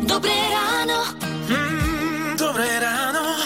Dobré 0.00 0.32
ráno. 0.32 0.98
Mm, 1.48 2.32
dobré 2.40 2.68
ráno. 2.80 3.36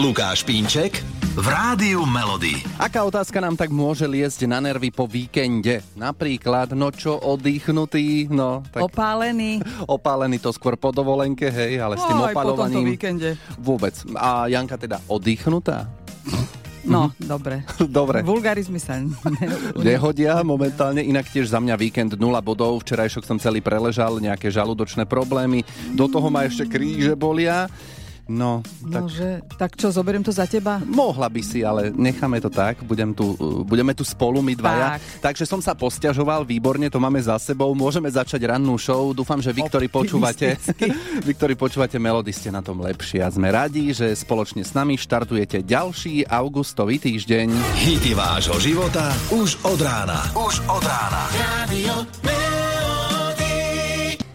Lukáš 0.00 0.40
Pínček 0.40 1.04
v 1.34 1.46
Rádiu 1.50 2.06
Melody. 2.08 2.64
Aká 2.80 3.04
otázka 3.04 3.42
nám 3.42 3.58
tak 3.58 3.68
môže 3.68 4.08
liesť 4.08 4.46
na 4.48 4.62
nervy 4.62 4.88
po 4.88 5.04
víkende? 5.04 5.82
Napríklad, 5.98 6.72
no 6.72 6.88
čo, 6.94 7.18
oddychnutý, 7.18 8.30
no... 8.30 8.62
Tak 8.70 8.88
Opálený. 8.88 9.60
opálený 9.98 10.38
to 10.40 10.54
skôr 10.54 10.78
po 10.80 10.94
dovolenke, 10.94 11.50
hej, 11.50 11.76
ale 11.82 11.98
s 11.98 12.04
tým 12.06 12.22
Aj 12.22 12.32
po 12.32 12.40
tomto 12.40 12.64
opalovaním... 12.64 12.94
víkende. 12.94 13.36
Vôbec. 13.58 13.92
A 14.14 14.46
Janka 14.46 14.78
teda 14.78 15.02
oddychnutá? 15.10 16.03
No, 16.84 17.08
Mhm. 17.10 17.24
dobre. 17.24 17.56
Dobre. 17.90 18.18
Vulgarizmy 18.20 18.76
sa... 18.76 19.00
Nehodia 19.74 20.40
momentálne, 20.40 21.00
inak 21.00 21.26
tiež 21.26 21.48
za 21.48 21.58
mňa 21.58 21.74
víkend 21.74 22.12
0 22.12 22.20
bodov, 22.40 22.80
včerajšok 22.80 23.24
som 23.24 23.38
celý 23.38 23.58
preležal, 23.58 24.16
nejaké 24.18 24.48
žalúdočné 24.48 25.04
problémy, 25.04 25.64
do 25.90 26.06
toho 26.06 26.28
ma 26.28 26.44
ešte 26.44 26.66
kríže 26.66 27.14
bolia. 27.14 27.66
No, 28.24 28.64
tak 28.88 29.02
Nože, 29.04 29.30
tak 29.60 29.70
čo, 29.76 29.92
zoberiem 29.92 30.24
to 30.24 30.32
za 30.32 30.48
teba? 30.48 30.80
Mohla 30.80 31.28
by 31.28 31.42
si, 31.44 31.60
ale 31.60 31.92
necháme 31.92 32.40
to 32.40 32.48
tak. 32.48 32.80
Budem 32.80 33.12
tu, 33.12 33.36
budeme 33.68 33.92
tu 33.92 34.00
spolu 34.00 34.40
my 34.40 34.56
dvaja. 34.56 34.96
Tak. 34.96 35.00
Takže 35.32 35.44
som 35.44 35.60
sa 35.60 35.76
posťažoval, 35.76 36.48
výborne, 36.48 36.88
to 36.88 36.96
máme 36.96 37.20
za 37.20 37.36
sebou. 37.36 37.76
Môžeme 37.76 38.08
začať 38.08 38.48
rannú 38.48 38.80
show. 38.80 39.12
Dúfam, 39.12 39.44
že 39.44 39.52
vy, 39.52 39.68
ktorí 39.68 39.86
počúvate, 39.92 40.56
vy, 41.20 41.32
ktorí 41.38 41.52
počúvate 41.52 42.00
Melody, 42.00 42.32
ste 42.32 42.48
na 42.48 42.64
tom 42.64 42.80
lepšie. 42.80 43.20
A 43.20 43.28
sme 43.28 43.52
radi, 43.52 43.92
že 43.92 44.16
spoločne 44.16 44.64
s 44.64 44.72
nami 44.72 44.96
štartujete 44.96 45.60
ďalší 45.60 46.24
augustový 46.24 46.96
týždeň. 46.96 47.52
Hity 47.76 48.16
vášho 48.16 48.56
života 48.56 49.12
už 49.36 49.60
od 49.68 49.80
rána. 49.84 50.32
Už 50.32 50.64
od 50.64 50.80
rána. 50.80 51.28
Radio. 51.36 52.43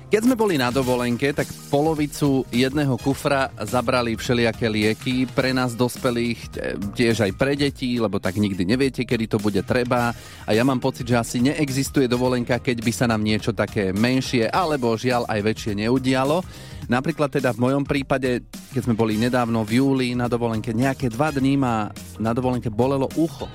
Keď 0.09 0.25
sme 0.25 0.33
boli 0.33 0.57
na 0.57 0.73
dovolenke, 0.73 1.29
tak 1.37 1.45
polovicu 1.69 2.41
jedného 2.49 2.97
kufra 2.97 3.53
zabrali 3.61 4.17
všelijaké 4.17 4.65
lieky 4.65 5.29
pre 5.29 5.53
nás 5.53 5.77
dospelých, 5.77 6.39
e, 6.57 6.81
tiež 6.97 7.29
aj 7.29 7.37
pre 7.37 7.53
deti, 7.53 8.01
lebo 8.01 8.17
tak 8.17 8.41
nikdy 8.41 8.65
neviete, 8.65 9.05
kedy 9.05 9.29
to 9.29 9.37
bude 9.37 9.61
treba. 9.69 10.09
A 10.49 10.57
ja 10.57 10.65
mám 10.65 10.81
pocit, 10.81 11.05
že 11.05 11.13
asi 11.13 11.37
neexistuje 11.45 12.09
dovolenka, 12.09 12.57
keď 12.57 12.81
by 12.81 12.89
sa 12.89 13.05
nám 13.05 13.21
niečo 13.21 13.53
také 13.53 13.93
menšie 13.93 14.49
alebo 14.49 14.97
žiaľ 14.97 15.29
aj 15.29 15.45
väčšie 15.45 15.77
neudialo. 15.77 16.41
Napríklad 16.89 17.29
teda 17.29 17.53
v 17.53 17.69
mojom 17.69 17.85
prípade, 17.85 18.49
keď 18.73 18.89
sme 18.89 18.97
boli 18.97 19.13
nedávno 19.13 19.61
v 19.61 19.77
júli 19.77 20.17
na 20.17 20.25
dovolenke, 20.25 20.73
nejaké 20.73 21.13
dva 21.13 21.29
dní 21.29 21.53
ma 21.53 21.85
na 22.17 22.33
dovolenke 22.33 22.73
bolelo 22.73 23.05
ucho. 23.13 23.45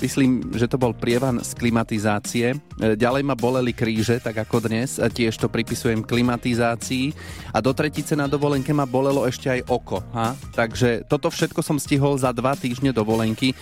Myslím, 0.00 0.40
že 0.56 0.64
to 0.64 0.80
bol 0.80 0.96
prievan 0.96 1.44
z 1.44 1.52
klimatizácie. 1.60 2.56
E, 2.56 2.96
Ďalej 2.96 3.20
ma 3.20 3.36
boleli 3.36 3.76
kríže, 3.76 4.16
tak 4.16 4.40
ako 4.40 4.64
dnes. 4.64 4.96
Tiež 4.96 5.36
to 5.36 5.52
pripisujem 5.52 6.00
klimatizácii. 6.00 7.12
A 7.52 7.60
do 7.60 7.76
tretice 7.76 8.16
na 8.16 8.24
dovolenke 8.24 8.72
ma 8.72 8.88
bolelo 8.88 9.28
ešte 9.28 9.52
aj 9.52 9.60
oko. 9.68 10.00
Ha? 10.16 10.32
Takže 10.56 11.04
toto 11.04 11.28
všetko 11.28 11.60
som 11.60 11.76
stihol 11.76 12.16
za 12.16 12.32
dva 12.32 12.56
týždne 12.56 12.96
dovolenky. 12.96 13.52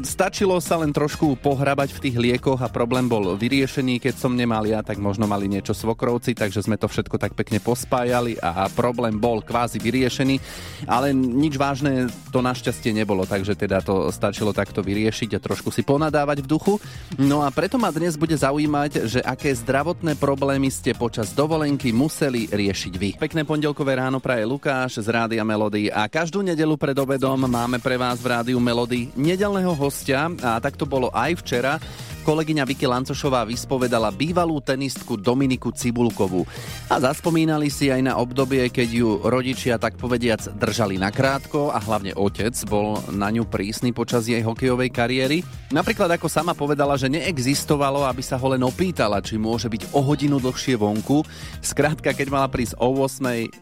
Stačilo 0.00 0.56
sa 0.64 0.80
len 0.80 0.88
trošku 0.88 1.36
pohrabať 1.44 1.92
v 1.92 2.02
tých 2.08 2.16
liekoch 2.16 2.64
a 2.64 2.72
problém 2.72 3.04
bol 3.04 3.36
vyriešený. 3.36 4.00
Keď 4.00 4.14
som 4.16 4.32
nemal 4.32 4.64
ja, 4.64 4.80
tak 4.80 4.96
možno 4.96 5.28
mali 5.28 5.52
niečo 5.52 5.76
svokrovci, 5.76 6.32
takže 6.32 6.64
sme 6.64 6.80
to 6.80 6.88
všetko 6.88 7.20
tak 7.20 7.36
pekne 7.36 7.60
pospájali 7.60 8.40
a 8.40 8.72
problém 8.72 9.20
bol 9.20 9.44
kvázi 9.44 9.76
vyriešený. 9.84 10.40
Ale 10.88 11.12
nič 11.12 11.60
vážne 11.60 12.08
to 12.32 12.40
našťastie 12.40 12.96
nebolo, 12.96 13.28
takže 13.28 13.52
teda 13.52 13.84
to 13.84 14.08
stačilo 14.08 14.56
takto 14.56 14.80
vyriešiť 14.80 15.36
a 15.36 15.44
trošku 15.44 15.73
si 15.74 15.82
ponadávať 15.82 16.46
v 16.46 16.50
duchu. 16.54 16.74
No 17.18 17.42
a 17.42 17.50
preto 17.50 17.74
ma 17.74 17.90
dnes 17.90 18.14
bude 18.14 18.38
zaujímať, 18.38 19.10
že 19.10 19.20
aké 19.26 19.50
zdravotné 19.50 20.14
problémy 20.14 20.70
ste 20.70 20.94
počas 20.94 21.34
dovolenky 21.34 21.90
museli 21.90 22.46
riešiť 22.46 22.94
vy. 22.94 23.10
Pekné 23.18 23.42
pondelkové 23.42 23.98
ráno 23.98 24.22
praje 24.22 24.46
Lukáš 24.46 25.02
z 25.02 25.10
Rádia 25.10 25.42
Melody 25.42 25.90
a 25.90 26.06
každú 26.06 26.46
nedelu 26.46 26.78
pred 26.78 26.94
obedom 26.94 27.50
máme 27.50 27.82
pre 27.82 27.98
vás 27.98 28.22
v 28.22 28.30
Rádiu 28.30 28.62
Melody 28.62 29.10
nedelného 29.18 29.74
hostia 29.74 30.30
a 30.38 30.62
tak 30.62 30.78
to 30.78 30.86
bolo 30.86 31.10
aj 31.10 31.42
včera. 31.42 31.82
Kolegyňa 32.24 32.64
Vicky 32.64 32.88
Lancošová 32.88 33.44
vyspovedala 33.44 34.08
bývalú 34.08 34.56
tenistku 34.64 35.20
Dominiku 35.20 35.68
Cibulkovú. 35.76 36.48
A 36.88 36.96
zaspomínali 36.96 37.68
si 37.68 37.92
aj 37.92 38.00
na 38.00 38.16
obdobie, 38.16 38.64
keď 38.72 38.88
ju 38.88 39.08
rodičia 39.28 39.76
tak 39.76 40.00
povediac 40.00 40.40
držali 40.56 40.96
nakrátko 40.96 41.68
a 41.68 41.76
hlavne 41.76 42.16
otec 42.16 42.56
bol 42.64 42.96
na 43.12 43.28
ňu 43.28 43.44
prísny 43.44 43.92
počas 43.92 44.24
jej 44.24 44.40
hokejovej 44.40 44.88
kariéry. 44.88 45.44
Napríklad 45.68 46.16
ako 46.16 46.32
sama 46.32 46.56
povedala, 46.56 46.96
že 46.96 47.12
neexistovalo, 47.12 48.08
aby 48.08 48.24
sa 48.24 48.40
ho 48.40 48.46
len 48.56 48.64
opýtala, 48.64 49.20
či 49.20 49.36
môže 49.36 49.68
byť 49.68 49.92
o 49.92 50.00
hodinu 50.00 50.40
dlhšie 50.40 50.80
vonku. 50.80 51.28
Skrátka, 51.60 52.16
keď 52.16 52.32
mala 52.32 52.48
prísť 52.48 52.80
o 52.80 53.04
8 53.04 53.52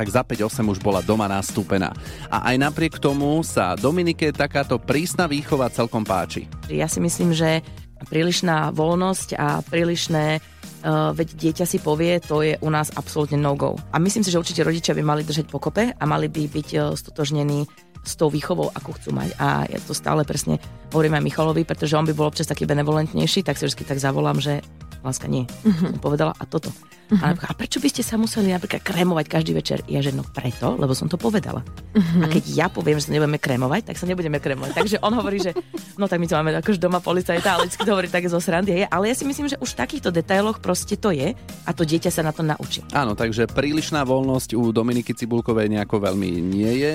tak 0.00 0.08
za 0.08 0.24
5-8 0.24 0.64
už 0.64 0.80
bola 0.80 1.04
doma 1.04 1.28
nastúpená. 1.28 1.92
A 2.32 2.48
aj 2.48 2.56
napriek 2.56 2.96
tomu 2.96 3.44
sa 3.44 3.76
Dominike 3.76 4.32
takáto 4.32 4.80
prísna 4.80 5.28
výchova 5.28 5.68
celkom 5.68 6.08
páči. 6.08 6.48
Ja 6.72 6.88
si 6.88 7.04
myslím, 7.04 7.36
že 7.36 7.60
prílišná 8.08 8.72
voľnosť 8.72 9.28
a 9.36 9.60
prílišné 9.64 10.40
Uh, 10.80 11.12
veď 11.12 11.36
dieťa 11.36 11.68
si 11.68 11.76
povie, 11.76 12.16
to 12.24 12.40
je 12.40 12.56
u 12.56 12.72
nás 12.72 12.88
absolútne 12.96 13.36
no-go. 13.36 13.76
A 13.92 14.00
myslím 14.00 14.24
si, 14.24 14.32
že 14.32 14.40
určite 14.40 14.64
rodičia 14.64 14.96
by 14.96 15.04
mali 15.04 15.28
držať 15.28 15.52
pokope 15.52 15.92
a 15.92 16.04
mali 16.08 16.32
by 16.32 16.48
byť 16.48 16.68
uh, 16.72 16.96
stotožnení 16.96 17.68
s 18.00 18.16
tou 18.16 18.32
výchovou, 18.32 18.72
akú 18.72 18.96
chcú 18.96 19.12
mať. 19.12 19.36
A 19.36 19.68
ja 19.68 19.76
to 19.76 19.92
stále 19.92 20.24
presne 20.24 20.56
hovorím 20.88 21.20
aj 21.20 21.24
Michalovi, 21.28 21.68
pretože 21.68 22.00
on 22.00 22.08
by 22.08 22.16
bol 22.16 22.32
občas 22.32 22.48
taký 22.48 22.64
benevolentnejší, 22.64 23.44
tak 23.44 23.60
si 23.60 23.68
vždy 23.68 23.84
tak 23.84 24.00
zavolám, 24.00 24.40
že 24.40 24.64
láska 25.00 25.26
nie. 25.26 25.48
Uh-huh. 25.64 25.96
Som 25.96 26.00
povedala 26.00 26.32
a 26.36 26.44
toto. 26.44 26.68
Uh-huh. 27.10 27.34
A, 27.34 27.52
prečo 27.58 27.82
by 27.82 27.90
ste 27.90 28.06
sa 28.06 28.14
museli 28.14 28.54
napríklad 28.54 28.86
krémovať 28.86 29.26
každý 29.26 29.52
večer? 29.56 29.82
Ja 29.90 29.98
že 29.98 30.14
no 30.14 30.22
preto, 30.22 30.78
lebo 30.78 30.94
som 30.94 31.10
to 31.10 31.18
povedala. 31.18 31.66
Uh-huh. 31.66 32.22
A 32.22 32.30
keď 32.30 32.44
ja 32.46 32.66
poviem, 32.70 33.02
že 33.02 33.10
sa 33.10 33.14
nebudeme 33.16 33.42
krémovať, 33.42 33.90
tak 33.90 33.96
sa 33.98 34.06
nebudeme 34.06 34.38
krémovať. 34.38 34.78
Takže 34.78 34.96
on 35.02 35.18
hovorí, 35.18 35.42
že 35.42 35.50
no 35.98 36.06
tak 36.06 36.22
my 36.22 36.26
to 36.30 36.38
máme 36.38 36.54
akož 36.54 36.78
doma 36.78 37.02
policajta, 37.02 37.58
ale 37.58 37.66
vždy 37.66 37.82
to 37.82 37.90
hovorí 37.90 38.06
také 38.06 38.30
zo 38.30 38.38
srandy. 38.38 38.86
Ale 38.86 39.10
ja 39.10 39.14
si 39.18 39.26
myslím, 39.26 39.50
že 39.50 39.58
už 39.58 39.74
v 39.74 39.80
takýchto 39.82 40.14
detailoch 40.14 40.62
proste 40.62 40.94
to 40.94 41.10
je 41.10 41.34
a 41.66 41.70
to 41.74 41.82
dieťa 41.82 42.10
sa 42.14 42.22
na 42.22 42.30
to 42.30 42.46
naučí. 42.46 42.86
Áno, 42.94 43.18
takže 43.18 43.50
prílišná 43.50 44.06
voľnosť 44.06 44.54
u 44.54 44.70
Dominiky 44.70 45.10
Cibulkovej 45.16 45.66
nejako 45.66 46.06
veľmi 46.06 46.30
nie 46.38 46.72
je, 46.78 46.92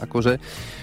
akože, 0.00 0.40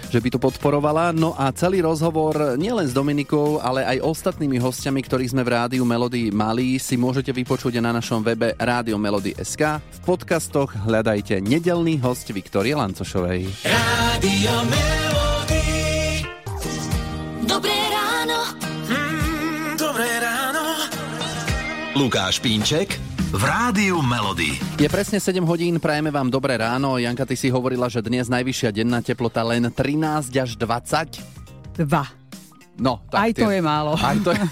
že 0.08 0.18
by 0.22 0.28
to 0.30 0.38
podporovala. 0.38 1.10
No 1.10 1.34
a 1.34 1.50
celý 1.50 1.82
rozhovor 1.82 2.54
nielen 2.54 2.86
s 2.86 2.94
Dominikou, 2.94 3.58
ale 3.58 3.82
aj 3.82 4.06
ostatnými 4.06 4.56
hostiami, 4.62 5.02
ktorých 5.02 5.34
sme 5.34 5.42
v 5.42 5.52
rádiu 5.52 5.82
Melody 5.82 6.30
mali, 6.30 6.57
si 6.82 6.98
môžete 6.98 7.30
vypočuť 7.30 7.78
na 7.78 7.94
našom 7.94 8.26
webe 8.26 8.50
Rádio 8.58 8.98
Melody.sk. 8.98 9.78
V 9.78 9.98
podcastoch 10.02 10.74
hľadajte 10.74 11.38
nedelný 11.38 12.02
host 12.02 12.34
Viktorie 12.34 12.74
Lancošovej. 12.74 13.46
Radio 13.62 14.54
Melody. 14.66 15.66
Dobré 17.46 17.78
ráno. 17.94 18.38
Mm, 18.90 19.78
dobré 19.78 20.10
ráno. 20.18 20.64
Lukáš 21.94 22.42
Pínček 22.42 22.98
v 23.30 23.42
Rádiu 23.46 24.02
Melody. 24.02 24.58
Je 24.82 24.90
presne 24.90 25.22
7 25.22 25.38
hodín, 25.46 25.78
prajeme 25.78 26.10
vám 26.10 26.26
dobré 26.26 26.58
ráno. 26.58 26.98
Janka, 26.98 27.22
ty 27.22 27.38
si 27.38 27.54
hovorila, 27.54 27.86
že 27.86 28.02
dnes 28.02 28.26
najvyššia 28.26 28.74
denná 28.74 28.98
teplota 28.98 29.46
len 29.46 29.70
13 29.70 30.34
až 30.34 30.58
20. 30.58 31.78
Dva. 31.86 32.18
No, 32.78 33.02
Aj 33.12 33.30
to 33.30 33.46
je 33.46 33.58
málo. 33.58 33.94
Aj 33.94 34.14
to, 34.16 34.30
je, 34.30 34.42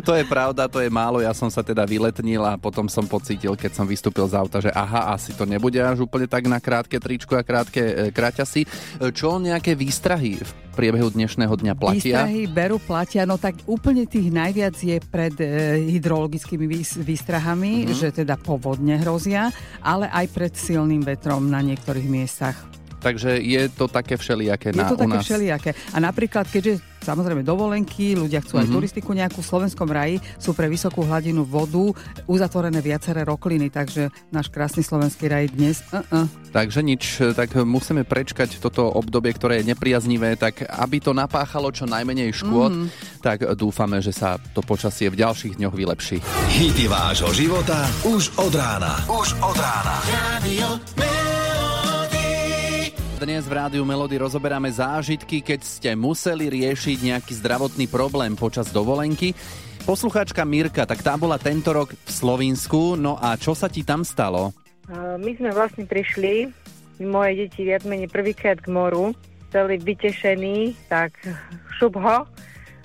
to 0.00 0.12
je 0.12 0.24
pravda, 0.24 0.64
to 0.64 0.80
je 0.80 0.88
málo. 0.88 1.20
Ja 1.20 1.30
som 1.30 1.46
sa 1.46 1.60
teda 1.60 1.84
vyletnil 1.84 2.40
a 2.40 2.56
potom 2.56 2.86
som 2.86 3.04
pocítil, 3.04 3.52
keď 3.52 3.72
som 3.72 3.84
vystúpil 3.84 4.24
z 4.24 4.34
auta, 4.34 4.58
že 4.58 4.68
aha, 4.68 5.12
asi 5.12 5.30
to 5.30 5.44
nebude 5.44 5.76
až 5.76 6.00
úplne 6.00 6.24
tak 6.24 6.44
na 6.44 6.56
krátke 6.56 6.96
tričko 6.96 7.34
a 7.34 7.42
krátke 7.42 7.78
e, 7.78 7.92
kraťasy. 8.08 8.64
E, 8.64 8.68
Čo 9.10 9.36
nejaké 9.36 9.72
výstrahy 9.72 10.36
v 10.36 10.50
priebehu 10.72 11.08
dnešného 11.10 11.52
dňa 11.52 11.74
platia? 11.74 12.24
Výstrahy 12.24 12.42
berú, 12.46 12.76
platia, 12.78 13.22
no 13.22 13.36
tak 13.36 13.60
úplne 13.64 14.04
tých 14.04 14.28
najviac 14.28 14.72
je 14.74 14.96
pred 14.98 15.36
e, 15.36 15.46
hydrologickými 15.90 16.64
výs- 16.64 16.96
výstrahami, 16.96 17.44
Mhm. 17.76 17.82
mm-hmm. 17.86 17.98
že 17.98 18.08
teda 18.16 18.34
povodne 18.36 18.96
hrozia, 18.96 19.52
ale 19.78 20.08
aj 20.08 20.26
pred 20.28 20.52
silným 20.52 21.02
vetrom 21.02 21.44
na 21.44 21.60
niektorých 21.60 22.06
miestach. 22.06 22.56
Takže 22.96 23.38
je 23.38 23.68
to 23.68 23.86
také 23.86 24.16
všelijaké 24.16 24.68
Je 24.68 24.76
na, 24.76 24.88
to 24.88 24.96
u 24.96 25.00
také 25.00 25.14
nás. 25.14 25.22
všelijaké. 25.22 25.70
A 25.92 25.98
napríklad, 26.00 26.42
keďže 26.44 26.80
samozrejme 27.06 27.46
dovolenky, 27.46 28.18
ľudia 28.18 28.42
chcú 28.42 28.58
aj 28.58 28.66
turistiku 28.66 29.14
nejakú 29.14 29.38
v 29.38 29.46
slovenskom 29.46 29.86
raji, 29.86 30.18
sú 30.36 30.50
pre 30.50 30.66
vysokú 30.66 31.06
hladinu 31.06 31.46
vodu 31.46 31.94
uzatvorené 32.26 32.82
viaceré 32.82 33.22
rokliny, 33.22 33.70
takže 33.70 34.10
náš 34.28 34.50
krásny 34.50 34.82
slovenský 34.82 35.30
raj 35.30 35.54
dnes 35.54 35.86
uh-uh. 35.94 36.26
Takže 36.50 36.80
nič, 36.80 37.02
tak 37.36 37.54
musíme 37.62 38.02
prečkať 38.02 38.58
toto 38.58 38.88
obdobie, 38.90 39.30
ktoré 39.30 39.60
je 39.62 39.70
nepriaznivé, 39.70 40.34
tak 40.34 40.64
aby 40.64 40.98
to 40.98 41.14
napáchalo 41.14 41.70
čo 41.70 41.86
najmenej 41.86 42.34
škôd, 42.34 42.72
Mhm. 42.72 42.82
mm. 42.82 42.88
tak 43.22 43.38
dúfame, 43.54 44.00
že 44.00 44.10
sa 44.10 44.40
to 44.52 44.64
počasie 44.64 45.06
v 45.06 45.20
ďalších 45.20 45.60
dňoch 45.60 45.74
vylepší. 45.76 46.18
Hity 46.50 46.88
vášho 46.88 47.30
života 47.30 47.86
už 48.02 48.32
od 48.40 48.56
rána. 48.56 48.98
Už 49.06 49.36
od 49.38 49.56
rána. 49.56 49.96
Radio. 50.40 50.75
Dnes 53.16 53.48
v 53.48 53.56
Rádiu 53.56 53.80
Melody 53.88 54.20
rozoberáme 54.20 54.68
zážitky, 54.68 55.40
keď 55.40 55.64
ste 55.64 55.90
museli 55.96 56.52
riešiť 56.52 57.00
nejaký 57.00 57.32
zdravotný 57.40 57.88
problém 57.88 58.36
počas 58.36 58.68
dovolenky. 58.68 59.32
Poslucháčka 59.88 60.44
Mirka, 60.44 60.84
tak 60.84 61.00
tá 61.00 61.16
bola 61.16 61.40
tento 61.40 61.72
rok 61.72 61.96
v 61.96 62.10
Slovinsku, 62.12 62.92
no 63.00 63.16
a 63.16 63.40
čo 63.40 63.56
sa 63.56 63.72
ti 63.72 63.88
tam 63.88 64.04
stalo? 64.04 64.52
My 64.92 65.32
sme 65.32 65.48
vlastne 65.56 65.88
prišli, 65.88 66.52
moje 67.08 67.32
deti 67.40 67.64
viac 67.64 67.88
menej 67.88 68.12
prvýkrát 68.12 68.60
k 68.60 68.68
moru, 68.68 69.16
celý 69.48 69.80
vytešení, 69.80 70.76
tak 70.92 71.16
šup 71.80 71.96
ho 71.96 72.28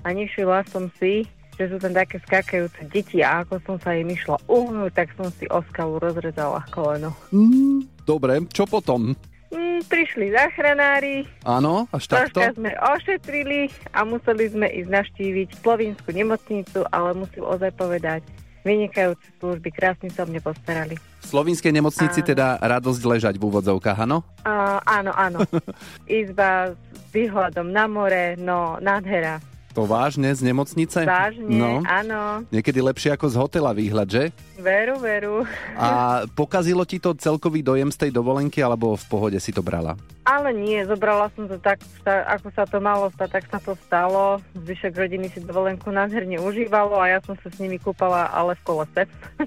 a 0.01 0.07
nevšimla 0.15 0.63
som 0.71 0.87
si, 0.95 1.27
že 1.59 1.67
sú 1.67 1.75
tam 1.75 1.91
také 1.91 2.23
skakajúce 2.23 2.87
deti 2.87 3.19
a 3.19 3.43
ako 3.43 3.59
som 3.67 3.75
sa 3.83 3.99
im 3.99 4.07
išla 4.07 4.39
uhnúť, 4.47 4.95
tak 4.95 5.11
som 5.19 5.27
si 5.35 5.43
o 5.51 5.59
skalu 5.75 5.99
rozrezala 5.99 6.63
koleno. 6.71 7.11
Mm, 7.35 7.83
dobre, 8.07 8.47
čo 8.55 8.63
potom? 8.63 9.11
Mm, 9.51 9.83
prišli 9.83 10.31
záchranári, 10.31 11.27
Áno, 11.43 11.83
až 11.91 12.07
takto? 12.07 12.39
troška 12.39 12.55
sme 12.55 12.71
ošetrili 12.71 13.67
a 13.91 14.07
museli 14.07 14.47
sme 14.47 14.67
ísť 14.71 14.89
navštíviť 14.89 15.47
slovinskú 15.59 16.09
nemocnicu, 16.15 16.87
ale 16.87 17.11
musím 17.19 17.43
ozaj 17.43 17.75
povedať, 17.75 18.23
vynikajúce 18.63 19.27
služby, 19.43 19.69
krásne 19.75 20.07
sa 20.07 20.23
mne 20.23 20.39
postarali. 20.39 20.95
V 20.95 21.25
slovinskej 21.27 21.73
nemocnici 21.75 22.23
Áno. 22.23 22.29
teda 22.31 22.47
radosť 22.63 23.01
ležať 23.03 23.35
v 23.35 23.43
úvodzovkách, 23.43 23.97
áno? 24.07 24.23
Uh, 24.47 24.79
áno, 24.87 25.11
áno. 25.11 25.43
Izba 26.07 26.71
s 26.71 27.09
výhľadom 27.11 27.75
na 27.75 27.85
more, 27.91 28.39
no 28.39 28.79
nádhera. 28.79 29.43
To 29.71 29.83
vážne 29.83 30.27
z 30.29 30.43
nemocnice? 30.43 31.03
Vážne, 31.03 31.47
No, 31.47 31.79
áno. 31.81 32.43
niekedy 32.49 32.83
lepšie 32.83 33.11
ako 33.11 33.25
z 33.25 33.35
hotela 33.35 33.71
výhľad, 33.71 34.05
že? 34.05 34.23
Veru, 34.57 34.99
veru. 34.99 35.47
A 35.73 35.87
pokazilo 36.39 36.83
ti 36.83 36.97
to 36.97 37.13
celkový 37.13 37.61
dojem 37.61 37.87
z 37.87 37.97
tej 37.97 38.11
dovolenky, 38.11 38.59
alebo 38.59 38.93
v 38.93 39.05
pohode 39.07 39.39
si 39.39 39.49
to 39.49 39.59
brala? 39.59 39.95
Ale 40.21 40.53
nie, 40.53 40.85
zobrala 40.85 41.33
som 41.33 41.49
to 41.49 41.57
tak, 41.57 41.81
ako 42.05 42.53
sa 42.53 42.69
to 42.69 42.77
malo 42.77 43.09
stať, 43.17 43.41
tak 43.41 43.45
sa 43.49 43.57
to 43.57 43.73
stalo. 43.89 44.37
Zvyšok 44.53 44.93
rodiny 44.93 45.33
si 45.33 45.41
dovolenku 45.41 45.89
nádherne 45.89 46.37
užívalo 46.37 47.01
a 47.01 47.17
ja 47.17 47.19
som 47.25 47.33
sa 47.41 47.49
s 47.49 47.57
nimi 47.57 47.81
kúpala, 47.81 48.29
ale 48.29 48.53
v 48.53 48.61
kolese. 48.61 49.01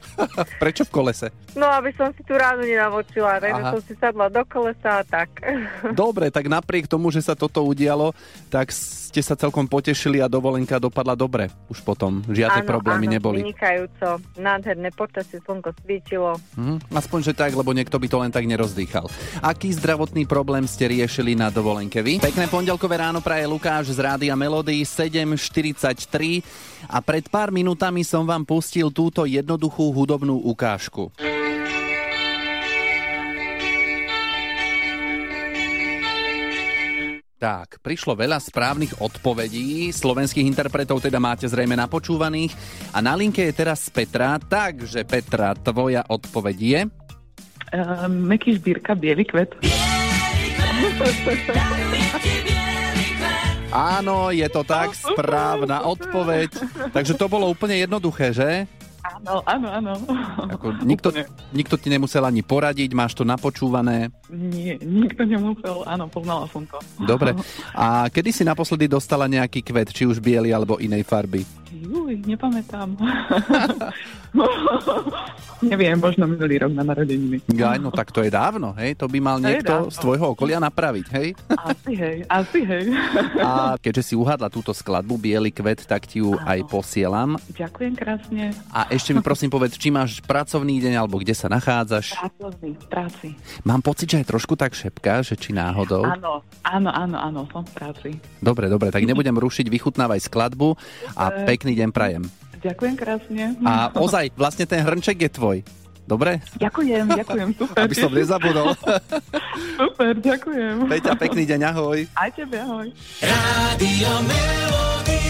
Prečo 0.62 0.82
v 0.82 0.90
kolese? 0.90 1.26
No, 1.54 1.70
aby 1.70 1.94
som 1.94 2.10
si 2.18 2.26
tú 2.26 2.34
ránu 2.34 2.66
nenavočila, 2.66 3.38
takže 3.38 3.62
Aha. 3.62 3.70
som 3.70 3.80
si 3.86 3.94
sadla 3.94 4.26
do 4.26 4.42
kolesa 4.50 4.98
a 4.98 5.04
tak. 5.06 5.30
Dobre, 5.94 6.34
tak 6.34 6.50
napriek 6.50 6.90
tomu, 6.90 7.14
že 7.14 7.22
sa 7.22 7.38
toto 7.38 7.62
udialo, 7.62 8.10
tak 8.50 8.74
ste 9.14 9.22
sa 9.22 9.38
celkom 9.38 9.70
potešili 9.70 10.18
a 10.18 10.26
dovolenka 10.26 10.82
dopadla 10.82 11.14
dobre. 11.14 11.46
Už 11.70 11.86
potom 11.86 12.26
žiadne 12.26 12.66
Áno, 12.66 12.70
problémy 12.74 13.06
áno, 13.06 13.14
neboli. 13.14 13.46
vynikajúco. 13.46 14.18
Nádherné 14.34 14.90
počasie, 14.90 15.38
slnko 15.38 15.70
svítilo. 15.86 16.34
Mhm, 16.58 16.90
aspoň, 16.90 17.30
že 17.30 17.32
tak, 17.38 17.54
lebo 17.54 17.70
niekto 17.70 17.94
by 17.94 18.10
to 18.10 18.18
len 18.18 18.34
tak 18.34 18.42
nerozdýchal. 18.42 19.06
Aký 19.38 19.70
zdravotný 19.70 20.26
problém 20.26 20.63
ste 20.66 20.90
riešili 20.90 21.36
na 21.36 21.52
dovolenke 21.52 22.00
vy? 22.00 22.20
Pekné 22.20 22.48
pondelkové 22.48 23.00
ráno 23.00 23.20
praje 23.20 23.44
Lukáš 23.48 23.94
z 23.94 23.98
Rádia 24.00 24.34
Melody 24.34 24.82
7.43 24.82 26.88
a 26.88 26.98
pred 27.00 27.28
pár 27.28 27.54
minútami 27.54 28.02
som 28.02 28.24
vám 28.24 28.42
pustil 28.42 28.90
túto 28.92 29.28
jednoduchú 29.28 29.92
hudobnú 29.92 30.40
ukážku. 30.44 31.12
Tak, 37.44 37.84
prišlo 37.84 38.16
veľa 38.16 38.40
správnych 38.40 39.04
odpovedí, 39.04 39.92
slovenských 39.92 40.48
interpretov 40.48 41.04
teda 41.04 41.20
máte 41.20 41.44
zrejme 41.44 41.76
napočúvaných 41.76 42.56
a 42.88 43.04
na 43.04 43.12
linke 43.12 43.44
je 43.44 43.52
teraz 43.52 43.92
Petra, 43.92 44.40
takže 44.40 45.04
Petra, 45.04 45.52
tvoja 45.52 46.08
odpoveď 46.08 46.56
je? 46.56 46.80
Uh, 47.74 48.08
Meky 48.08 48.56
Žbírka, 48.56 48.96
Bielý 48.96 49.28
kvet. 49.28 49.52
Áno, 53.74 54.30
je 54.30 54.46
to 54.46 54.62
tak, 54.62 54.94
správna 54.94 55.82
odpoveď. 55.82 56.50
Takže 56.94 57.18
to 57.18 57.26
bolo 57.26 57.50
úplne 57.50 57.82
jednoduché, 57.82 58.30
že? 58.30 58.70
Áno, 59.04 59.44
áno, 59.44 59.68
áno. 59.68 59.92
Ako, 60.48 60.80
nikto, 60.80 61.12
Úplne. 61.12 61.28
nikto 61.52 61.76
ti 61.76 61.92
nemusel 61.92 62.24
ani 62.24 62.40
poradiť, 62.40 62.96
máš 62.96 63.12
to 63.12 63.20
napočúvané. 63.20 64.08
Nie, 64.32 64.80
nikto 64.80 65.28
nemusel. 65.28 65.84
Áno, 65.84 66.08
poznala 66.08 66.48
som 66.48 66.64
to. 66.64 66.80
Dobre. 67.04 67.36
A 67.76 68.08
kedy 68.08 68.32
si 68.32 68.42
naposledy 68.48 68.88
dostala 68.88 69.28
nejaký 69.28 69.60
kvet, 69.60 69.92
či 69.92 70.08
už 70.08 70.24
biely 70.24 70.56
alebo 70.56 70.80
inej 70.80 71.04
farby? 71.04 71.44
Juj, 71.74 72.22
nepamätám. 72.22 72.94
Neviem, 75.64 75.96
možno 75.96 76.28
minulý 76.28 76.60
rok 76.60 76.72
na 76.76 76.84
narodeniny. 76.84 77.40
Gaj, 77.48 77.78
no 77.80 77.88
tak 77.88 78.12
to 78.12 78.20
je 78.20 78.28
dávno, 78.28 78.76
hej? 78.76 78.98
To 79.00 79.08
by 79.08 79.18
mal 79.22 79.38
To 79.40 79.46
niekto 79.46 79.74
z 79.88 79.96
tvojho 79.96 80.36
okolia 80.36 80.60
napraviť, 80.60 81.06
hej? 81.14 81.28
Asi 81.54 81.92
hej, 81.96 82.16
asi 82.28 82.60
hej. 82.66 82.92
A 83.40 83.80
keďže 83.80 84.12
si 84.12 84.14
uhádla 84.18 84.52
túto 84.52 84.76
skladbu 84.76 85.16
Bielý 85.16 85.54
kvet, 85.54 85.88
tak 85.88 86.04
ti 86.04 86.20
ju 86.20 86.36
aj 86.36 86.66
posielam. 86.68 87.40
Ďakujem 87.56 87.94
krásne. 87.96 88.52
A 88.74 88.90
ešte 88.92 89.16
mi 89.16 89.24
prosím 89.24 89.48
povedz, 89.48 89.78
či 89.80 89.88
máš 89.88 90.20
pracovný 90.20 90.82
deň 90.82 90.94
alebo 91.00 91.16
kde 91.22 91.32
sa 91.32 91.48
nachádzaš. 91.48 92.12
Pracovný, 92.18 92.76
v 92.76 92.86
práci. 92.90 93.28
Mám 93.64 93.80
pocit, 93.80 94.10
že 94.10 94.20
aj 94.20 94.28
trošku 94.28 94.54
tak 94.58 94.76
šepká, 94.76 95.24
že 95.24 95.38
či 95.38 95.56
náhodou. 95.56 96.04
Áno, 96.04 96.44
áno, 96.66 96.90
áno, 96.92 97.16
áno, 97.16 97.40
som 97.48 97.64
v 97.64 97.72
práci. 97.72 98.10
Dobre, 98.42 98.68
dobre, 98.68 98.92
tak 98.92 99.06
nebudem 99.08 99.34
rušiť, 99.38 99.66
vychutnávaj 99.72 100.20
skladbu 100.28 100.76
a 101.16 101.24
pekný 101.64 101.80
deň 101.80 101.90
prajem. 101.96 102.22
Ďakujem 102.60 102.92
krásne. 102.92 103.44
A 103.64 103.88
ozaj, 103.96 104.36
vlastne 104.36 104.68
ten 104.68 104.84
hrnček 104.84 105.16
je 105.16 105.30
tvoj. 105.32 105.56
Dobre? 106.04 106.44
Ďakujem, 106.60 107.08
ďakujem, 107.24 107.48
super. 107.56 107.88
Aby 107.88 107.96
som 107.96 108.12
nezabudol. 108.12 108.76
Super, 109.80 110.12
ďakujem. 110.20 110.84
Peťa, 110.84 111.16
pekný 111.16 111.48
deň, 111.48 111.60
ahoj. 111.72 112.04
Aj 112.12 112.28
tebe, 112.36 112.60
ahoj. 112.60 112.92
Rádio 113.24 114.12
Melody. 114.28 115.24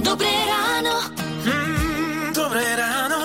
Dobré 0.00 0.32
ráno. 0.48 0.96
Mm, 1.44 2.32
dobré 2.32 2.64
ráno. 2.80 3.20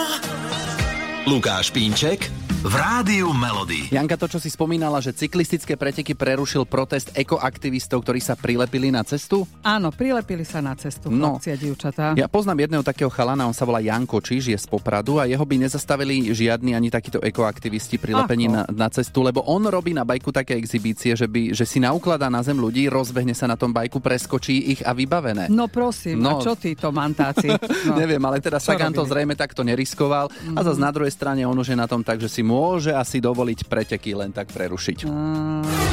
Lukáš 1.24 1.72
Pínček 1.72 2.28
v 2.60 2.76
Rádiu 2.76 3.32
Melody. 3.32 3.88
Janka, 3.88 4.20
to, 4.20 4.28
čo 4.28 4.36
si 4.36 4.48
spomínala, 4.48 5.00
že 5.00 5.16
cyklistické 5.16 5.74
preteky 5.74 6.12
prerušil 6.12 6.68
protest 6.68 7.08
ekoaktivistov, 7.14 8.04
ktorí 8.04 8.20
sa 8.20 8.36
prilepili 8.36 8.92
na 8.92 9.00
cestu? 9.02 9.48
Áno, 9.64 9.90
prilepili 9.90 10.44
sa 10.44 10.60
na 10.60 10.76
cestu 10.76 11.08
No. 11.08 11.40
chlapci 11.40 11.50
a 11.50 11.58
dievčatá. 11.58 12.06
Ja 12.14 12.28
poznám 12.28 12.60
jedného 12.62 12.84
takého 12.84 13.08
chalana, 13.08 13.48
on 13.48 13.56
sa 13.56 13.64
volá 13.64 13.80
Janko 13.80 14.20
Čiž, 14.20 14.52
je 14.52 14.60
z 14.60 14.68
Popradu 14.68 15.18
a 15.18 15.26
jeho 15.26 15.40
by 15.40 15.56
nezastavili 15.58 16.28
žiadni 16.28 16.76
ani 16.76 16.92
takíto 16.92 17.18
ekoaktivisti 17.18 17.96
prilepení 17.96 18.52
na, 18.52 18.68
na 18.68 18.92
cestu, 18.92 19.24
lebo 19.24 19.40
on 19.42 19.64
robí 19.64 19.96
na 19.96 20.04
bajku 20.04 20.28
také 20.30 20.54
exhibície, 20.54 21.16
že, 21.16 21.26
by, 21.26 21.56
že 21.56 21.64
si 21.64 21.80
naukladá 21.80 22.28
na 22.28 22.44
zem 22.44 22.60
ľudí, 22.60 22.92
rozbehne 22.92 23.32
sa 23.32 23.48
na 23.48 23.56
tom 23.56 23.72
bajku, 23.72 24.04
preskočí 24.04 24.68
ich 24.70 24.84
a 24.84 24.92
vybavené. 24.92 25.48
No 25.48 25.72
prosím, 25.72 26.20
No. 26.20 26.36
a 26.36 26.44
čo 26.44 26.60
títo 26.60 26.92
mantáci? 26.92 27.48
No. 27.82 27.96
Neviem, 27.96 28.20
ale 28.22 28.44
teda 28.44 28.60
Sagan 28.60 28.92
to? 28.92 29.02
Mhm. 29.02 29.10
zrejme 29.10 29.34
takto 29.34 29.64
neriskoval 29.64 30.28
a 30.28 30.60
zase 30.60 30.78
na 30.78 30.92
druhej 30.92 31.10
strane 31.10 31.48
on 31.48 31.56
už 31.56 31.72
je 31.72 31.78
na 31.78 31.88
tom 31.88 32.04
tak, 32.04 32.20
že 32.20 32.28
si 32.28 32.44
môže 32.50 32.90
asi 32.90 33.22
dovoliť 33.22 33.70
preteky 33.70 34.18
len 34.18 34.34
tak 34.34 34.50
prerušiť. 34.50 35.06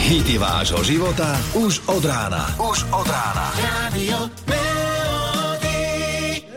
Hity 0.00 0.37
vášho 0.40 0.81
života 0.81 1.37
už 1.52 1.85
od 1.92 2.00
rána. 2.09 2.49
Už 2.57 2.88
od 2.97 3.04
rána. 3.04 3.52
Rádio 3.61 4.33
Melody. 4.49 5.85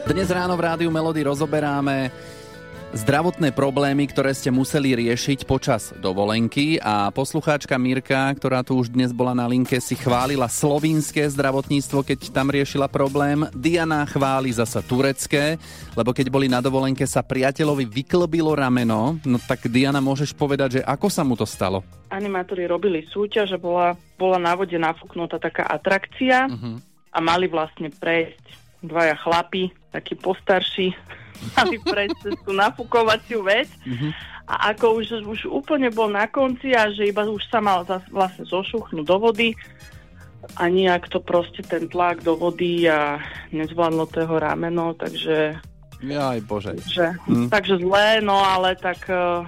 Dnes 0.07 0.31
ráno 0.31 0.55
v 0.55 0.61
Rádiu 0.63 0.87
Melody 0.87 1.27
rozoberáme 1.27 2.07
zdravotné 2.89 3.53
problémy, 3.53 4.09
ktoré 4.09 4.33
ste 4.33 4.49
museli 4.49 4.97
riešiť 4.97 5.45
počas 5.45 5.93
dovolenky 6.01 6.81
a 6.81 7.13
poslucháčka 7.13 7.77
Mirka, 7.77 8.33
ktorá 8.33 8.65
tu 8.65 8.81
už 8.81 8.89
dnes 8.89 9.13
bola 9.13 9.37
na 9.37 9.45
linke, 9.45 9.77
si 9.77 9.93
chválila 9.93 10.49
slovínske 10.49 11.21
zdravotníctvo, 11.29 12.01
keď 12.01 12.19
tam 12.33 12.49
riešila 12.49 12.89
problém. 12.89 13.45
Diana 13.53 14.01
chváli 14.09 14.49
zasa 14.49 14.81
turecké, 14.81 15.61
lebo 15.93 16.09
keď 16.11 16.27
boli 16.33 16.49
na 16.49 16.65
dovolenke 16.65 17.05
sa 17.05 17.21
priateľovi 17.21 17.85
vyklbilo 17.85 18.57
rameno, 18.57 19.21
no 19.21 19.37
tak 19.37 19.69
Diana 19.69 20.01
môžeš 20.01 20.33
povedať, 20.33 20.81
že 20.81 20.85
ako 20.85 21.07
sa 21.07 21.21
mu 21.21 21.37
to 21.37 21.45
stalo? 21.45 21.85
animátori 22.09 22.65
robili 22.65 23.05
súťaž 23.05 23.53
a 23.53 23.61
bola, 23.61 23.93
bola 24.17 24.41
na 24.41 24.57
vode 24.57 24.73
nafúknutá 24.73 25.37
taká 25.37 25.61
atrakcia 25.69 26.49
Mhm. 26.49 26.81
a 27.13 27.17
mali 27.21 27.45
vlastne 27.45 27.93
prejsť 27.93 28.41
dvaja 28.81 29.13
chlapi, 29.21 29.69
takí 29.93 30.17
postarší, 30.17 30.89
mali 31.53 31.77
prejsť 31.77 32.17
cez 32.21 32.35
tú 32.41 32.51
nafúkovaciu 32.51 33.41
vec 33.41 33.69
a 34.45 34.73
ako 34.73 34.97
už, 34.97 35.05
už 35.23 35.39
úplne 35.45 35.89
bol 35.89 36.07
na 36.07 36.25
konci 36.25 36.73
a 36.73 36.89
že 36.89 37.05
iba 37.05 37.21
už 37.23 37.43
sa 37.47 37.59
mal 37.59 37.85
zas, 37.85 38.01
vlastne 38.09 38.43
zošuchnúť 38.43 39.05
do 39.05 39.17
vody 39.17 39.53
a 40.55 40.65
nejak 40.65 41.05
to 41.07 41.19
proste 41.19 41.61
ten 41.63 41.85
tlak 41.85 42.23
do 42.23 42.33
vody 42.33 42.87
a 42.87 43.19
nezvládlo 43.51 44.07
to 44.07 44.23
jeho 44.23 44.37
rameno, 44.37 44.95
takže 44.95 45.59
Jaj, 45.99 46.39
bože. 46.47 46.73
že, 46.87 47.11
Hm. 47.27 47.51
takže 47.51 47.75
zlé, 47.77 48.23
no 48.23 48.39
ale 48.39 48.73
tak 48.73 49.03
eh, 49.11 49.43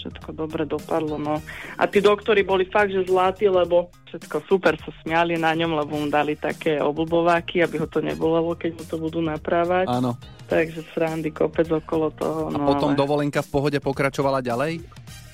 všetko 0.00 0.32
dobre 0.32 0.64
dopadlo, 0.64 1.14
no. 1.14 1.36
A 1.74 1.84
tí 1.84 2.00
doktori 2.00 2.40
boli 2.40 2.64
fakt, 2.64 2.90
že 2.90 3.04
zlatí, 3.04 3.44
lebo 3.44 3.88
všetko 4.06 4.36
super 4.44 4.74
sa 4.76 4.90
smiali 4.98 5.36
na 5.36 5.52
ňom, 5.52 5.76
lebo 5.76 5.94
mu 5.94 6.08
dali 6.08 6.34
také 6.34 6.80
oblbováky, 6.80 7.60
aby 7.60 7.76
ho 7.76 7.86
to 7.86 8.00
nebolelo, 8.00 8.52
keď 8.52 8.70
mu 8.72 8.84
to 8.84 8.96
budú 8.96 9.20
naprávať. 9.20 9.86
Áno. 9.86 10.16
Takže 10.46 10.82
srandy 10.90 11.28
kopec 11.28 11.68
okolo 11.68 12.10
toho. 12.10 12.48
A 12.48 12.50
No, 12.50 12.66
potom 12.66 12.90
ale... 12.90 12.98
dovolenka 12.98 13.38
v 13.38 13.50
pohode 13.50 13.78
pokračovala 13.78 14.40
ďalej? 14.40 14.82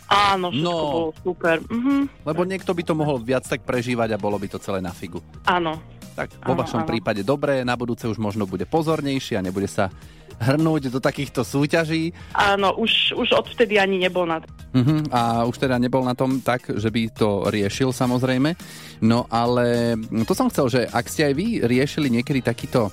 Áno, 0.07 0.51
všetko 0.51 0.63
No. 0.63 0.75
bolo 0.93 1.11
super. 1.17 1.57
Mhm, 1.65 2.23
Lebo 2.23 2.43
niekto 2.43 2.71
by 2.71 2.83
to 2.83 2.95
mohol 2.95 3.17
viac 3.19 3.43
tak 3.43 3.63
prežívať 3.63 4.13
a 4.13 4.19
bolo 4.19 4.37
by 4.37 4.47
to 4.47 4.59
celé 4.59 4.79
na 4.79 4.91
figu. 4.91 5.23
áno. 5.45 5.79
Tak 6.15 6.33
vo 6.41 6.53
Áno, 6.53 6.65
vašom 6.65 6.81
áno. 6.81 6.89
prípade 6.89 7.21
dobré, 7.21 7.61
na 7.61 7.77
budúce 7.77 8.05
už 8.05 8.17
možno 8.17 8.45
bude 8.45 8.65
pozornejší 8.65 9.37
a 9.37 9.45
nebude 9.45 9.69
sa 9.69 9.93
hrnúť 10.40 10.93
do 10.93 11.00
takýchto 11.00 11.43
súťaží. 11.43 12.12
Áno, 12.37 12.76
už, 12.76 13.16
už 13.16 13.28
odvtedy 13.33 13.81
ani 13.81 14.00
nebol 14.00 14.28
na... 14.28 14.40
Uh-huh. 14.76 15.00
A 15.09 15.49
už 15.49 15.57
teda 15.57 15.81
nebol 15.81 16.05
na 16.05 16.12
tom 16.12 16.45
tak, 16.45 16.69
že 16.69 16.93
by 16.93 17.02
to 17.12 17.49
riešil 17.49 17.93
samozrejme. 17.97 18.52
No 19.00 19.25
ale 19.33 19.97
to 20.28 20.33
som 20.37 20.52
chcel, 20.52 20.69
že 20.69 20.81
ak 20.88 21.09
ste 21.09 21.33
aj 21.33 21.35
vy 21.37 21.47
riešili 21.64 22.12
niekedy 22.12 22.45
takýto 22.45 22.93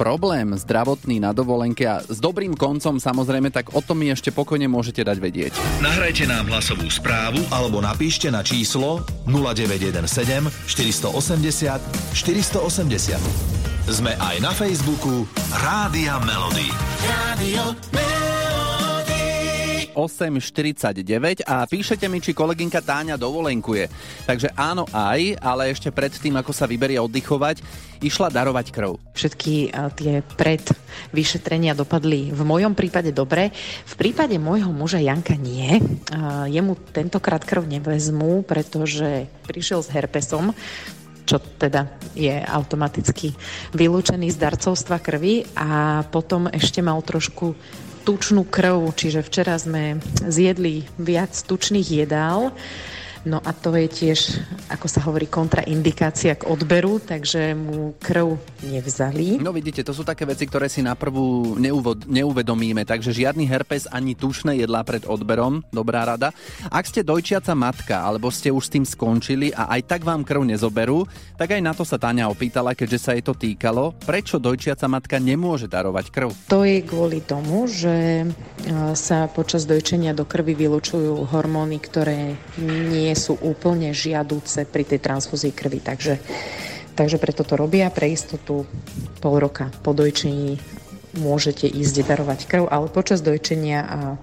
problém 0.00 0.56
zdravotný 0.56 1.20
na 1.20 1.36
dovolenke 1.36 1.84
a 1.84 2.00
s 2.00 2.16
dobrým 2.24 2.56
koncom 2.56 2.96
samozrejme, 2.96 3.52
tak 3.52 3.76
o 3.76 3.84
tom 3.84 4.00
mi 4.00 4.08
ešte 4.08 4.32
pokojne 4.32 4.64
môžete 4.64 5.04
dať 5.04 5.20
vedieť. 5.20 5.52
Nahrajte 5.84 6.24
nám 6.24 6.48
hlasovú 6.48 6.88
správu 6.88 7.44
alebo 7.52 7.84
napíšte 7.84 8.32
na 8.32 8.40
číslo 8.40 9.04
0917 9.28 10.00
480 10.64 12.16
480. 12.16 13.69
Sme 13.90 14.14
aj 14.14 14.38
na 14.38 14.54
Facebooku 14.54 15.26
Rádia 15.50 16.22
Melody. 16.22 16.70
Radio 17.02 17.74
Melody. 17.90 19.90
8.49 19.98 21.42
a 21.42 21.66
píšete 21.66 22.06
mi, 22.06 22.22
či 22.22 22.30
kolegynka 22.30 22.86
Táňa 22.86 23.18
dovolenkuje. 23.18 23.90
Takže 24.30 24.54
áno 24.54 24.86
aj, 24.94 25.42
ale 25.42 25.74
ešte 25.74 25.90
predtým, 25.90 26.38
ako 26.38 26.54
sa 26.54 26.70
vyberie 26.70 27.02
oddychovať, 27.02 27.66
išla 27.98 28.30
darovať 28.30 28.70
krv. 28.70 28.94
Všetky 29.10 29.74
a, 29.74 29.90
tie 29.90 30.22
predvyšetrenia 30.38 31.74
dopadli 31.74 32.30
v 32.30 32.42
mojom 32.46 32.78
prípade 32.78 33.10
dobre. 33.10 33.50
V 33.90 33.94
prípade 33.98 34.38
môjho 34.38 34.70
muža 34.70 35.02
Janka 35.02 35.34
nie. 35.34 35.82
A, 36.14 36.46
Jemu 36.46 36.78
tentokrát 36.94 37.42
krv 37.42 37.66
nevezmú, 37.66 38.46
pretože 38.46 39.26
prišiel 39.50 39.82
s 39.82 39.90
herpesom, 39.90 40.54
čo 41.24 41.38
teda 41.38 41.86
je 42.16 42.32
automaticky 42.32 43.32
vylúčený 43.72 44.32
z 44.34 44.40
darcovstva 44.40 44.98
krvi 44.98 45.46
a 45.54 46.02
potom 46.08 46.50
ešte 46.50 46.82
mal 46.82 46.98
trošku 47.00 47.54
tučnú 48.02 48.48
krv, 48.48 48.90
čiže 48.96 49.20
včera 49.22 49.54
sme 49.60 50.00
zjedli 50.24 50.88
viac 50.96 51.30
tučných 51.36 51.88
jedál. 52.04 52.50
No 53.28 53.36
a 53.44 53.52
to 53.52 53.76
je 53.76 53.84
tiež, 53.84 54.40
ako 54.72 54.86
sa 54.88 55.04
hovorí, 55.04 55.28
kontraindikácia 55.28 56.40
k 56.40 56.48
odberu, 56.48 56.96
takže 57.04 57.52
mu 57.52 57.92
krv 58.00 58.40
nevzali. 58.64 59.36
No 59.36 59.52
vidíte, 59.52 59.84
to 59.84 59.92
sú 59.92 60.08
také 60.08 60.24
veci, 60.24 60.48
ktoré 60.48 60.72
si 60.72 60.80
na 60.80 60.96
prvú 60.96 61.52
neuvod, 61.60 62.08
neuvedomíme, 62.08 62.88
takže 62.88 63.12
žiadny 63.12 63.44
herpes 63.44 63.84
ani 63.92 64.16
tušné 64.16 64.56
jedlá 64.56 64.80
pred 64.88 65.04
odberom, 65.04 65.60
dobrá 65.68 66.08
rada. 66.08 66.32
Ak 66.72 66.88
ste 66.88 67.04
dojčiaca 67.04 67.52
matka, 67.52 68.00
alebo 68.00 68.32
ste 68.32 68.48
už 68.48 68.64
s 68.64 68.72
tým 68.72 68.84
skončili 68.88 69.52
a 69.52 69.68
aj 69.76 69.84
tak 69.84 70.00
vám 70.00 70.24
krv 70.24 70.40
nezoberú, 70.48 71.04
tak 71.36 71.52
aj 71.52 71.60
na 71.60 71.76
to 71.76 71.84
sa 71.84 72.00
Táňa 72.00 72.32
opýtala, 72.32 72.72
keďže 72.72 72.98
sa 73.04 73.12
jej 73.12 73.20
to 73.20 73.36
týkalo, 73.36 73.92
prečo 74.00 74.40
dojčiaca 74.40 74.88
matka 74.88 75.20
nemôže 75.20 75.68
darovať 75.68 76.06
krv. 76.08 76.28
To 76.48 76.64
je 76.64 76.80
kvôli 76.80 77.20
tomu, 77.20 77.68
že 77.68 78.24
e, 78.24 78.26
sa 78.96 79.28
počas 79.28 79.68
dojčenia 79.68 80.16
do 80.16 80.24
krvi 80.24 80.56
vylučujú 80.56 81.28
hormóny, 81.28 81.76
ktoré 81.76 82.40
nie 82.56 83.09
sú 83.14 83.38
úplne 83.40 83.94
žiadúce 83.94 84.66
pri 84.66 84.84
tej 84.86 85.00
transfúzii 85.02 85.54
krvi. 85.54 85.80
Takže, 85.82 86.18
takže 86.94 87.16
preto 87.20 87.42
to 87.46 87.54
robia. 87.54 87.92
Pre 87.92 88.06
istotu 88.06 88.64
pol 89.20 89.34
roka 89.38 89.68
po 89.84 89.92
dojčení 89.92 90.80
môžete 91.18 91.66
ísť 91.66 92.06
darovať 92.06 92.46
krv, 92.46 92.64
ale 92.70 92.86
počas 92.92 93.18
dojčenia 93.24 93.80
a 93.82 93.98
e, 94.14 94.18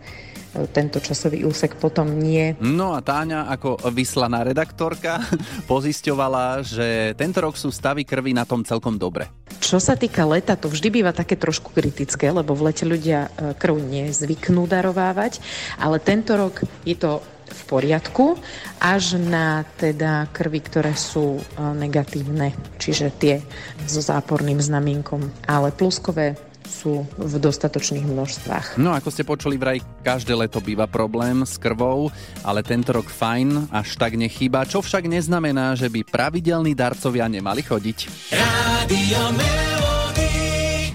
tento 0.72 1.04
časový 1.04 1.44
úsek 1.44 1.76
potom 1.76 2.08
nie. 2.08 2.56
No 2.64 2.96
a 2.96 3.04
Táňa 3.04 3.52
ako 3.52 3.92
vyslaná 3.92 4.48
redaktorka 4.48 5.20
pozisťovala, 5.72 6.64
že 6.64 7.12
tento 7.20 7.44
rok 7.44 7.60
sú 7.60 7.74
stavy 7.74 8.08
krvi 8.08 8.32
na 8.32 8.48
tom 8.48 8.64
celkom 8.64 8.96
dobre. 8.96 9.28
Čo 9.58 9.82
sa 9.82 9.98
týka 9.98 10.24
leta, 10.24 10.56
to 10.56 10.70
vždy 10.70 11.02
býva 11.02 11.12
také 11.12 11.36
trošku 11.36 11.74
kritické, 11.74 12.30
lebo 12.30 12.54
v 12.56 12.72
lete 12.72 12.86
ľudia 12.88 13.28
e, 13.28 13.52
krv 13.58 13.76
nezvyknú 13.84 14.64
darovávať, 14.70 15.44
ale 15.76 16.00
tento 16.00 16.40
rok 16.40 16.64
je 16.88 16.96
to 16.96 17.20
v 17.48 17.62
poriadku, 17.68 18.36
až 18.78 19.18
na 19.18 19.64
teda 19.80 20.28
krvi, 20.32 20.60
ktoré 20.62 20.94
sú 20.94 21.40
e, 21.40 21.42
negatívne, 21.76 22.54
čiže 22.78 23.14
tie 23.16 23.36
so 23.88 24.04
záporným 24.04 24.60
znamienkom, 24.60 25.32
ale 25.48 25.72
pluskové 25.72 26.36
sú 26.68 27.08
v 27.16 27.34
dostatočných 27.40 28.04
množstvách. 28.04 28.76
No 28.76 28.92
ako 28.92 29.08
ste 29.10 29.24
počuli, 29.24 29.56
vraj 29.56 29.80
každé 30.04 30.36
leto 30.36 30.60
býva 30.60 30.86
problém 30.86 31.48
s 31.48 31.56
krvou, 31.56 32.12
ale 32.44 32.60
tento 32.62 32.92
rok 32.92 33.08
fajn, 33.08 33.72
až 33.72 33.96
tak 33.96 34.20
nechýba, 34.20 34.68
čo 34.68 34.84
však 34.84 35.08
neznamená, 35.08 35.74
že 35.80 35.88
by 35.88 36.04
pravidelní 36.04 36.76
darcovia 36.76 37.26
nemali 37.32 37.64
chodiť. 37.64 37.98
Radio. 38.36 39.77